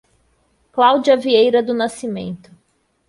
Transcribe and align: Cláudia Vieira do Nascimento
Cláudia 0.71 1.15
Vieira 1.15 1.61
do 1.61 1.75
Nascimento 1.75 2.49